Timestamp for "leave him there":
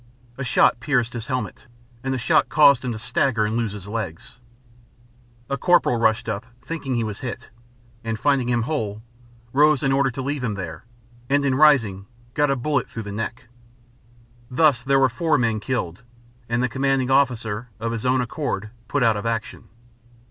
10.23-10.85